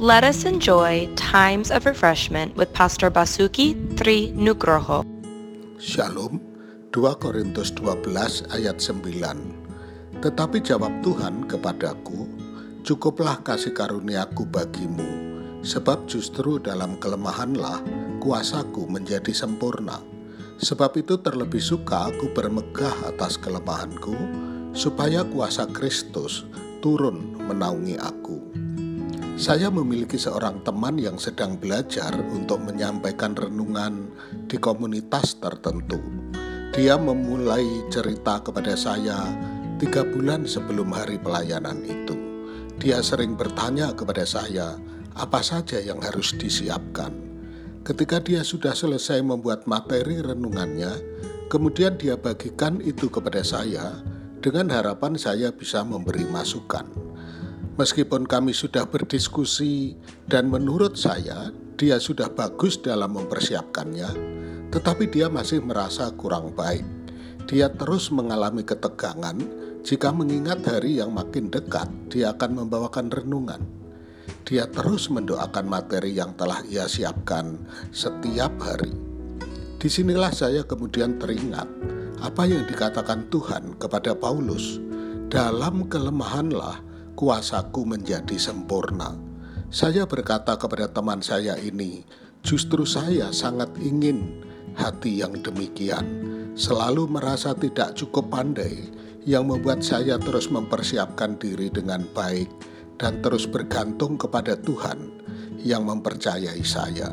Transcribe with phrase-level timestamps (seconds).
[0.00, 5.04] Let us enjoy times of refreshment with Pastor Basuki Tri Nugroho.
[5.76, 6.40] Shalom,
[6.88, 10.24] 2 Korintus 12 ayat 9.
[10.24, 12.24] Tetapi jawab Tuhan kepadaku,
[12.80, 15.04] cukuplah kasih karuniaku bagimu,
[15.60, 17.84] sebab justru dalam kelemahanlah
[18.24, 20.00] kuasaku menjadi sempurna.
[20.64, 24.16] Sebab itu terlebih suka aku bermegah atas kelemahanku,
[24.72, 26.48] supaya kuasa Kristus
[26.80, 28.69] turun menaungi aku.
[29.40, 34.12] Saya memiliki seorang teman yang sedang belajar untuk menyampaikan renungan
[34.44, 35.96] di komunitas tertentu.
[36.76, 39.16] Dia memulai cerita kepada saya
[39.80, 42.12] tiga bulan sebelum hari pelayanan itu.
[42.84, 44.76] Dia sering bertanya kepada saya
[45.16, 47.08] apa saja yang harus disiapkan.
[47.80, 51.00] Ketika dia sudah selesai membuat materi renungannya,
[51.48, 54.04] kemudian dia bagikan itu kepada saya
[54.44, 57.09] dengan harapan saya bisa memberi masukan.
[57.80, 59.96] Meskipun kami sudah berdiskusi
[60.28, 61.48] dan menurut saya
[61.80, 64.10] dia sudah bagus dalam mempersiapkannya,
[64.68, 66.84] tetapi dia masih merasa kurang baik.
[67.48, 69.40] Dia terus mengalami ketegangan
[69.80, 73.64] jika mengingat hari yang makin dekat dia akan membawakan renungan.
[74.44, 77.64] Dia terus mendoakan materi yang telah ia siapkan
[77.96, 78.92] setiap hari.
[79.80, 81.64] Di sinilah saya kemudian teringat
[82.20, 84.76] apa yang dikatakan Tuhan kepada Paulus,
[85.32, 86.89] dalam kelemahanlah
[87.20, 89.12] kuasaku menjadi sempurna.
[89.68, 92.00] Saya berkata kepada teman saya ini,
[92.40, 94.40] justru saya sangat ingin
[94.72, 96.00] hati yang demikian,
[96.56, 98.88] selalu merasa tidak cukup pandai,
[99.28, 102.48] yang membuat saya terus mempersiapkan diri dengan baik
[102.96, 105.12] dan terus bergantung kepada Tuhan
[105.60, 107.12] yang mempercayai saya.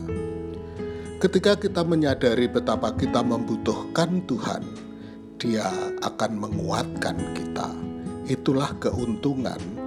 [1.20, 4.64] Ketika kita menyadari betapa kita membutuhkan Tuhan,
[5.36, 5.68] Dia
[6.00, 7.70] akan menguatkan kita.
[8.26, 9.87] Itulah keuntungan